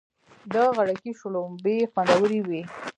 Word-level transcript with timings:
د 0.53 0.55
غړکی 0.77 1.11
شلومبی 1.19 1.77
خوندوری 1.91 2.39
وی. 2.47 2.61